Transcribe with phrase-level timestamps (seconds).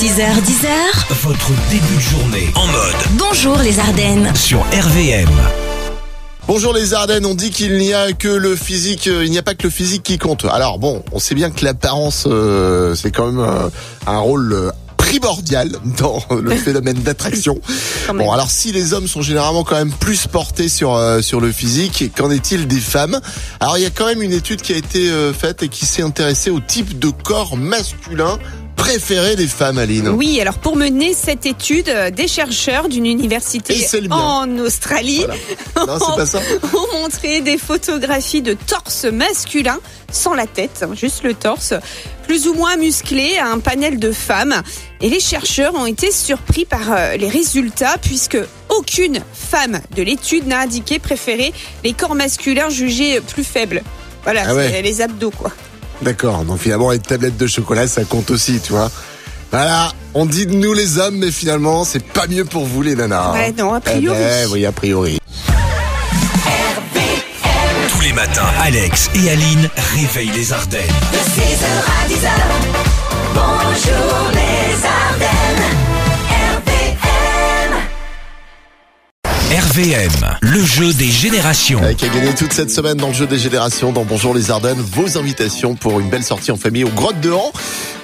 [0.00, 0.68] 6h10h,
[1.22, 4.30] Votre début de journée en mode bonjour les Ardennes.
[4.34, 5.30] sur RVM.
[6.46, 9.42] Bonjour les Ardennes, on dit qu'il n'y a que le physique, euh, il n'y a
[9.42, 10.44] pas que le physique qui compte.
[10.44, 13.70] Alors bon, on sait bien que l'apparence, euh, c'est quand même euh,
[14.06, 17.58] un rôle euh, primordial dans le phénomène d'attraction.
[18.08, 21.50] Bon, alors si les hommes sont généralement quand même plus portés sur euh, sur le
[21.52, 23.18] physique, qu'en est-il des femmes?
[23.60, 25.86] Alors il y a quand même une étude qui a été euh, faite et qui
[25.86, 28.38] s'est intéressée au type de corps masculin
[28.76, 30.08] préféré des femmes, Aline.
[30.10, 33.74] Oui, alors pour mener cette étude, euh, des chercheurs d'une université
[34.10, 35.24] en Australie
[35.76, 36.40] Non, c'est pas ça.
[36.74, 39.78] ont montré des photographies de torse masculin
[40.12, 41.74] sans la tête, hein, juste le torse,
[42.26, 44.62] plus ou moins musclé à un panel de femmes.
[45.00, 48.38] Et les chercheurs ont été surpris par euh, les résultats puisque
[48.68, 51.52] aucune femme de l'étude n'a indiqué préférer
[51.84, 53.82] les corps masculins jugés plus faibles.
[54.24, 54.82] Voilà, Ah ouais.
[54.82, 55.52] les abdos quoi.
[56.02, 58.90] D'accord, donc finalement les tablettes de chocolat ça compte aussi, tu vois.
[59.50, 62.94] Voilà, on dit de nous les hommes, mais finalement c'est pas mieux pour vous les
[62.94, 63.32] nanas.
[63.32, 64.18] Ouais, non, a Eh priori.
[64.18, 65.18] ben, oui, a priori.
[67.92, 70.82] Tous les matins, Alex et Aline réveillent les Ardennes.
[71.12, 72.30] De 6h à 10h,
[73.34, 75.25] bonjour les Ardennes.
[79.76, 80.08] RVM.
[80.08, 81.82] RVM, le jeu des générations.
[81.82, 84.80] Avec à gagner toute cette semaine dans le jeu des générations, dans Bonjour les Ardennes,
[84.80, 87.52] vos invitations pour une belle sortie en famille aux grottes de Han.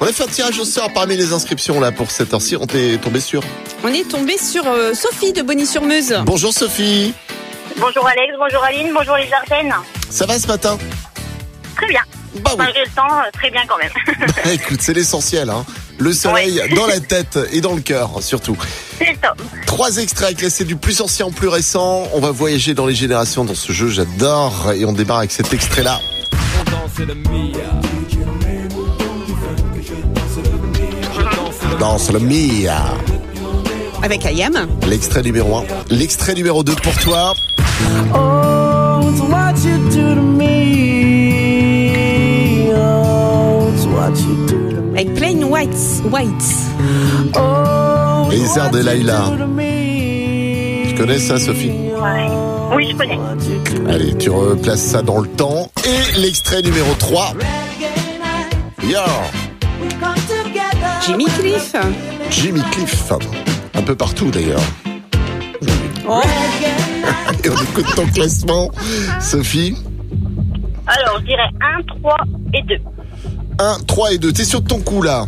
[0.01, 2.57] On a fait un tirage au sort parmi les inscriptions là pour cette heure-ci.
[2.57, 3.43] On t'est tombé sur.
[3.85, 6.23] On est tombé sur euh, Sophie de Bonny-sur-Meuse.
[6.27, 7.15] Bonjour Sophie,
[7.79, 9.75] Bonjour Alex, bonjour Aline, bonjour les Ardennes.
[10.11, 10.77] ça va ce matin?
[11.77, 12.03] Très bien.
[12.35, 12.57] Bah oui.
[12.59, 13.93] Malgré le temps, euh, très bien quand même.
[14.53, 15.49] Écoute, c'est l'essentiel.
[15.49, 15.65] Hein.
[16.03, 18.57] Le soleil dans la tête et dans le cœur surtout.
[18.99, 19.41] C'est le top.
[19.67, 22.09] Trois extraits classés du plus ancien au plus récent.
[22.13, 24.73] On va voyager dans les générations dans ce jeu, j'adore.
[24.75, 26.01] Et on démarre avec cet extrait-là.
[31.79, 32.83] Danse le Mia.
[34.03, 34.67] Avec Ayam.
[34.89, 35.65] L'extrait numéro 1.
[35.91, 37.33] L'extrait numéro 2 pour toi.
[38.15, 38.32] Oh,
[45.17, 46.03] Plain Whites.
[46.11, 46.55] Whites.
[47.35, 49.31] Oh, airs de Laila.
[50.89, 51.73] Tu connais ça, Sophie.
[52.75, 53.19] Oui, je connais.
[53.89, 55.71] Allez, tu replaces ça dans le temps.
[55.85, 57.35] Et l'extrait numéro 3.
[58.85, 58.99] Yo
[61.07, 61.75] Jimmy Cliff.
[62.31, 63.13] Jimmy Cliff.
[63.75, 64.63] Un peu partout d'ailleurs.
[66.09, 66.21] Oh,
[67.45, 68.71] Et on écoute ton classement.
[69.21, 69.77] Sophie
[70.87, 72.17] Alors, je dirais 1, 3
[72.55, 72.75] et 2.
[73.59, 74.33] 1, 3 et 2.
[74.33, 75.27] T'es sur ton coup là.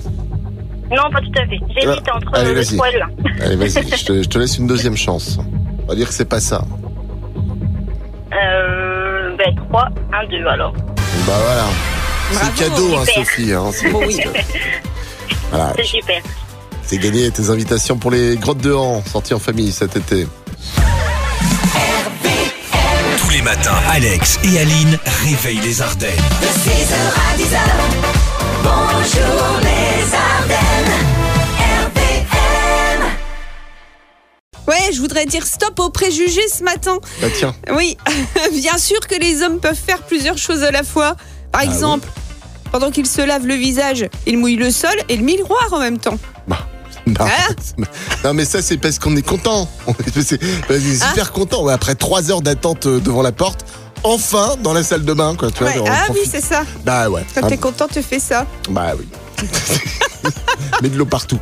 [0.90, 1.58] Non, pas tout à fait.
[1.74, 2.76] J'hésite Ah, entre allez, le vas-y.
[2.76, 3.44] 3 et le 1.
[3.44, 5.38] Allez, vas-y, je te, je te laisse une deuxième chance.
[5.82, 6.64] On va dire que c'est pas ça.
[8.32, 10.72] Euh, ben 3, 1, 2 alors.
[11.26, 11.64] Bah voilà.
[12.32, 13.04] C'est cadeau, hein.
[13.14, 13.52] Sophie.
[13.52, 14.18] Hein, c'est, bon, oui.
[15.50, 16.22] voilà, C'est super.
[16.82, 20.26] c'est gagné tes invitations pour les grottes de Han, sorties en famille cet été.
[23.44, 26.10] Matins, Alex et Aline réveillent les Ardennes.
[26.40, 27.58] De 6h à 10h,
[28.62, 30.92] bonjour les Ardennes.
[34.66, 36.98] Ouais, je voudrais dire stop aux préjugés ce matin.
[37.20, 37.98] Bah tiens, Oui,
[38.52, 41.16] bien sûr que les hommes peuvent faire plusieurs choses à la fois.
[41.52, 42.08] Par Ah exemple,
[42.72, 45.98] pendant qu'ils se lavent le visage, ils mouillent le sol et le miroir en même
[45.98, 46.18] temps.
[46.48, 46.66] bah.
[47.06, 47.84] Non, Hein
[48.24, 49.68] non, mais ça c'est parce qu'on est content.
[49.86, 51.62] On est, on est super content.
[51.64, 53.64] Ouais, Après trois heures d'attente euh, devant la porte,
[54.02, 55.50] enfin dans la salle de bain, quoi.
[55.50, 56.62] Tu Ouais, Ah oui, c'est ça.
[56.84, 57.24] Bah ouais.
[57.34, 58.46] Quand Ah, t'es content, tu fais ça.
[58.70, 59.06] bah oui.
[60.82, 61.38] Mets de l'eau partout.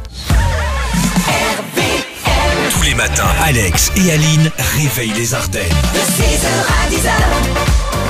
[2.73, 5.63] Tous les matins, Alex et Aline réveillent les Ardennes.
[5.95, 7.13] De 6h à 10h,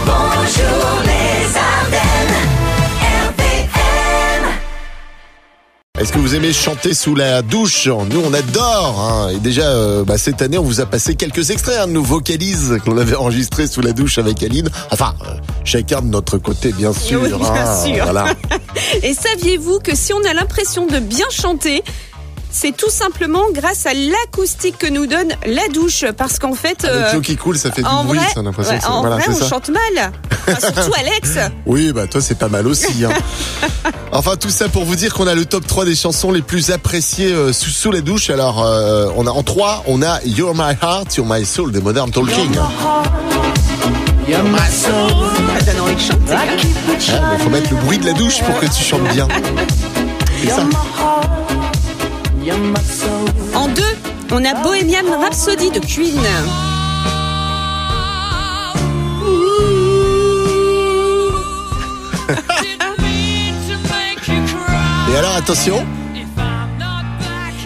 [0.06, 2.11] bonjour les Ardennes.
[6.02, 7.86] Est-ce que vous aimez chanter sous la douche?
[7.86, 8.98] Nous, on adore.
[9.00, 9.28] hein.
[9.32, 12.02] Et déjà, euh, bah, cette année, on vous a passé quelques extraits hein, de nos
[12.02, 14.68] vocalises qu'on avait enregistrés sous la douche avec Aline.
[14.90, 17.20] Enfin, euh, chacun de notre côté, bien sûr.
[17.22, 17.84] Oui, bien hein.
[17.86, 18.02] sûr.
[18.02, 18.34] Voilà.
[19.04, 21.84] Et saviez-vous que si on a l'impression de bien chanter,
[22.52, 26.04] c'est tout simplement grâce à l'acoustique que nous donne la douche.
[26.16, 28.18] Parce qu'en fait, Avec euh, l'eau qui coule, ça fait du en bruit.
[28.18, 29.48] vrai, ça, on a l'impression ouais, que c'est- en voilà, vrai on ça.
[29.48, 30.12] chante mal.
[30.48, 31.30] Enfin, surtout Alex.
[31.66, 33.04] Oui, bah toi, c'est pas mal aussi.
[33.04, 33.10] Hein.
[34.12, 36.70] enfin, tout ça pour vous dire qu'on a le top 3 des chansons les plus
[36.70, 38.28] appréciées euh, sous, sous la douche.
[38.30, 41.80] Alors, euh, on a en 3, on a You're My Heart, You're My Soul des
[41.80, 42.52] Modern Talking.
[44.28, 45.26] You're my soul.
[45.64, 46.32] Ça donne envie de chanter.
[46.34, 48.82] I keep it Ah, mais faut mettre le bruit de la douche pour que tu
[48.84, 49.26] chantes bien.
[50.40, 50.62] C'est ça.
[54.32, 56.20] On a Bohemian Rhapsody de Queen.
[65.12, 65.84] Et alors, attention.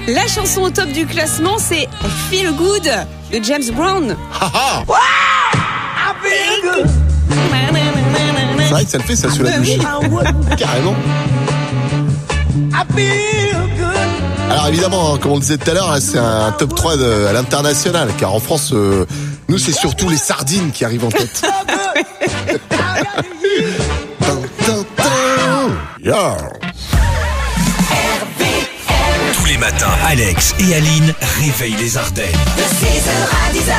[0.08, 1.88] La chanson au top du classement, c'est
[2.30, 2.88] Feel Good
[3.32, 4.16] de James Brown.
[8.58, 9.68] C'est vrai que ça le fait, ça sous la Bah douche.
[9.68, 9.78] oui.
[10.56, 10.94] Carrément.
[14.50, 16.96] Alors évidemment, hein, comme on le disait tout à l'heure, là, c'est un top 3
[16.96, 19.04] de- à l'international, car en France, euh,
[19.48, 21.42] nous c'est surtout les sardines qui arrivent en tête.
[24.96, 25.70] Tin.
[26.02, 26.36] Yeah.
[29.34, 32.26] Tous les matins, Alex et Aline réveillent les Ardennes.
[32.56, 33.74] De 6h à 10h,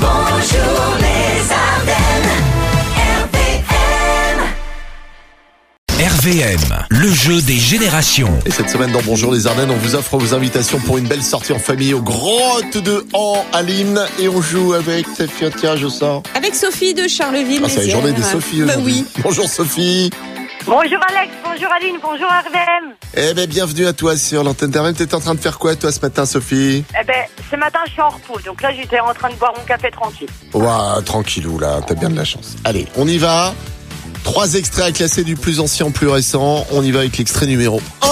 [0.00, 2.07] bonjour les Ardennes,
[6.18, 8.36] RVM, le jeu des générations.
[8.44, 11.22] Et cette semaine dans Bonjour les Ardennes, on vous offre vos invitations pour une belle
[11.22, 15.90] sortie en famille aux grottes de Han, Aline, et on joue avec Sophie tirage au
[15.90, 16.24] sort.
[16.34, 17.62] Avec Sophie de Charleville.
[17.64, 19.04] Ah, c'est la journée des Sophie Bah oui.
[19.22, 20.10] Bonjour Sophie.
[20.66, 22.94] Bonjour Alex, bonjour Aline, bonjour RVM.
[23.14, 24.94] Eh ben bienvenue à toi sur l'antenne d'RVM.
[24.94, 27.92] T'étais en train de faire quoi toi ce matin Sophie Eh ben, ce matin je
[27.92, 30.28] suis en repos, donc là j'étais en train de boire mon café tranquille.
[30.52, 32.56] Ouah, tranquillou là, t'as bien de la chance.
[32.64, 33.54] Allez, on y va.
[34.24, 36.66] Trois extraits à classer du plus ancien au plus récent.
[36.72, 38.06] On y va avec l'extrait numéro 1.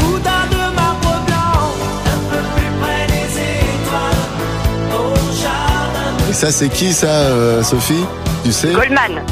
[0.00, 1.74] Coudin de marbre blanc,
[2.06, 6.30] un peu plus près des étoiles, au jardin.
[6.30, 8.04] Et ça c'est qui ça euh, Sophie?
[8.44, 8.68] Tu sais?
[8.72, 9.22] Goldman.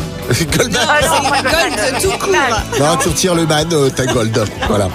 [0.56, 0.80] Goldman.
[0.88, 2.80] Ah, non, pas Gold tout court.
[2.80, 4.44] Non, tu retires le man, euh, t'as gold.
[4.68, 4.88] Voilà.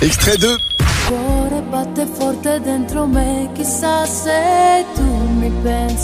[0.00, 0.58] Extrait 2.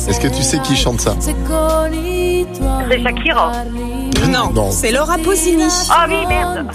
[0.09, 1.35] Est-ce que tu sais qui chante ça C'est
[3.03, 3.53] Shakira.
[4.29, 4.71] Non, Non.
[4.71, 5.65] c'est Laura Pausini.
[5.89, 6.67] Ah oui, merde.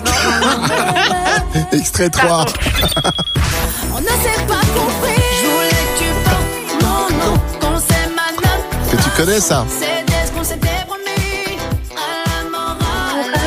[1.71, 2.45] Extrait 3.
[3.95, 5.21] On ne s'est pas compris.
[5.41, 6.81] Je voulais que tu partes.
[6.81, 8.59] Non, non, qu'on s'aime maintenant.
[8.91, 9.63] Que tu connais ça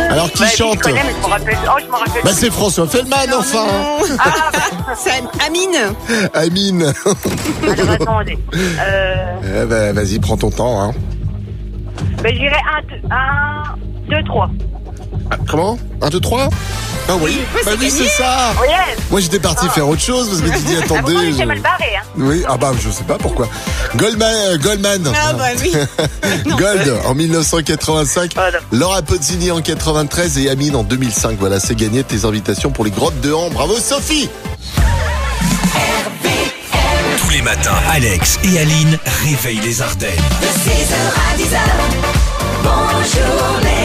[0.10, 1.58] Alors qui Ouais, chante Je connais, mais je me rappelle.
[1.66, 2.22] Oh, je me rappelle.
[2.24, 3.66] Bah c'est François Feldman enfin
[4.96, 5.94] C'est Amine.
[6.34, 6.92] Amine
[7.62, 8.38] Alors attendez.
[8.54, 10.80] Euh, Eh ben vas-y, prends ton temps.
[10.82, 10.92] Hein.
[12.22, 12.56] ben, j'irai
[13.10, 13.76] 1,
[14.10, 14.50] 2, 3.
[15.30, 15.78] Ah, Comment?
[16.00, 16.48] 1, 2, 3
[17.10, 18.98] Ah oui, bah oui c'est ça Oh yes.
[19.10, 21.00] Moi j'étais parti faire autre chose parce que tu dis Ah, attendez.
[21.14, 22.02] pourtant, j'étais je- mal barré, hein.
[22.18, 23.48] Oui, ah bah je sais pas pourquoi.
[23.96, 25.12] Goldman, euh, Goldman.
[25.16, 25.72] Ah bah oui.
[26.46, 28.58] Gold en 1985, Voilà.
[28.72, 31.38] Laura Pozzini en 93 et Amine en 2005.
[31.40, 33.48] Voilà, c'est gagné tes invitations pour les grottes de Han.
[33.50, 34.28] Bravo Sophie
[37.20, 40.10] Tous les matins, Alex et Aline réveillent les Ardennes.
[40.42, 41.58] De 6h à 10h,
[42.62, 43.77] bonjour les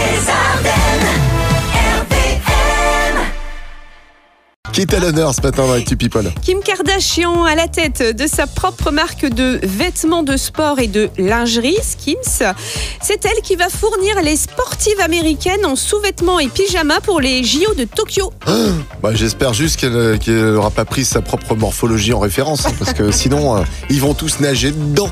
[4.83, 8.47] est à l'honneur ce matin dans Actu People Kim Kardashian à la tête de sa
[8.47, 12.53] propre marque de vêtements de sport et de lingerie, Skims.
[13.01, 17.73] C'est elle qui va fournir les sportives américaines en sous-vêtements et pyjamas pour les JO
[17.77, 18.33] de Tokyo.
[19.01, 20.19] bah, J'espère juste qu'elle
[20.53, 24.13] n'aura pas pris sa propre morphologie en référence, hein, parce que sinon, euh, ils vont
[24.13, 25.09] tous nager dedans,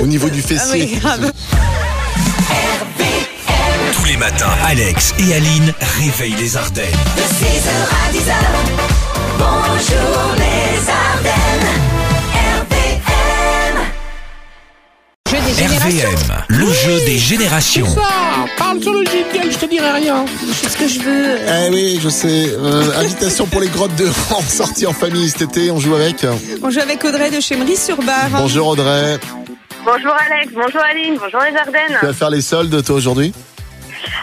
[0.00, 0.82] au niveau du Ah fessier.
[0.92, 1.32] oui, grave.
[3.94, 6.84] Tous les matins, Alex et Aline réveillent les Ardennes.
[7.16, 8.23] De 6h à 10h,
[17.24, 17.86] jeu des générations.
[18.58, 20.26] Parle sur le jingle, je te dirai rien.
[20.52, 21.38] C'est ce que je veux.
[21.38, 22.50] Eh oui, je sais.
[22.52, 26.26] Euh, invitation pour les grottes de Han, sortie en famille cet été, on joue avec.
[26.62, 28.28] On joue avec Audrey de Chemery-sur-Bar.
[28.32, 29.18] Bonjour Audrey.
[29.84, 31.98] Bonjour Alex, bonjour Aline, bonjour les Ardennes.
[32.00, 33.32] Tu vas faire les soldes toi aujourd'hui?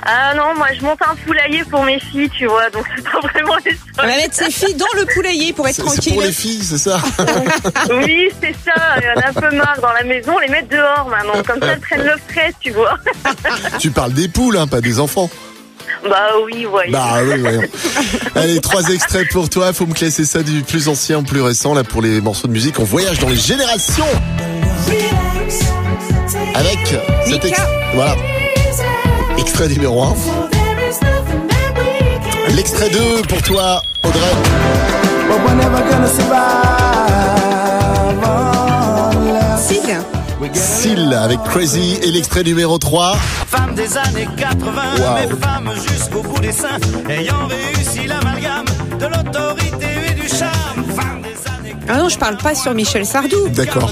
[0.04, 3.20] Ah non, moi je monte un poulailler pour mes filles, tu vois, donc c'est pas
[3.20, 6.14] vraiment les On va mettre ses filles dans le poulailler pour être C'est c'est tranquille.
[6.14, 7.00] pour les filles, c'est ça
[7.92, 10.70] Oui, c'est ça, il y en a un peu marre dans la maison, les mettre
[10.70, 12.98] dehors maintenant, comme ça elles prennent le frais, tu vois.
[13.80, 15.30] Tu parles des poules, hein, pas des enfants.
[16.10, 16.92] Bah oui, voyez.
[16.92, 17.62] Bah oui, voyons.
[18.36, 19.72] Allez, trois extraits pour toi.
[19.72, 21.74] Faut me classer ça du plus ancien au plus récent.
[21.76, 24.06] Là, pour les morceaux de musique, on voyage dans les générations.
[26.56, 26.80] Avec
[27.26, 27.48] cet Mika.
[27.48, 27.62] ex-
[27.94, 28.16] Voilà.
[29.38, 30.14] Extrait numéro 1.
[32.56, 34.20] L'extrait 2 pour toi, Audrey.
[39.58, 40.54] Sid.
[40.54, 41.98] Seal avec Crazy.
[42.04, 43.16] Et l'extrait numéro 3.
[43.48, 45.06] Femme des années 80, Wow.
[45.16, 46.78] mais femme jusqu'au bout des seins,
[47.10, 48.66] ayant réussi l'amalgame
[49.00, 50.84] de l'autorité et du charme.
[50.96, 53.48] Femme des années Ah non, je parle pas sur Michel Sardou.
[53.50, 53.92] D'accord.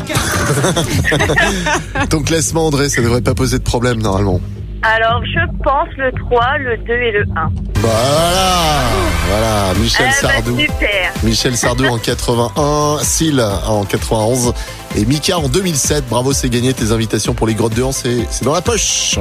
[2.09, 4.39] Ton classement, Audrey, ça devrait pas poser de problème normalement.
[4.81, 7.49] Alors, je pense le 3, le 2 et le 1.
[7.81, 8.89] Voilà,
[9.27, 10.59] voilà, Michel ah, bah, Sardou.
[10.59, 11.11] super.
[11.23, 14.53] Michel Sardou en 81, Syl en 91
[14.95, 16.07] et Mika en 2007.
[16.09, 19.19] Bravo, c'est gagné tes invitations pour les grottes de Han, c'est dans la poche.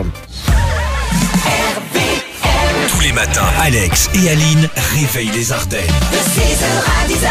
[2.88, 5.80] Tous les matins, Alex et Aline réveillent les Ardennes.
[6.12, 7.28] De 6h à 10h,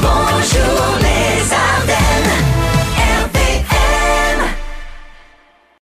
[0.00, 1.95] bonjour les Ardennes.